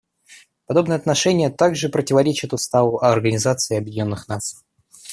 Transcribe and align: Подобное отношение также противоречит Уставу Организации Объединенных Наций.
Подобное 0.65 0.97
отношение 0.97 1.51
также 1.51 1.87
противоречит 1.87 2.53
Уставу 2.53 2.97
Организации 3.03 3.77
Объединенных 3.77 4.27
Наций. 4.27 4.57